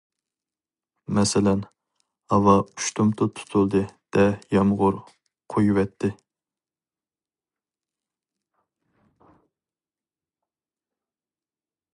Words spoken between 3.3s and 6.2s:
تۇتۇلدى-دە، يامغۇر قۇيۇۋەتتى.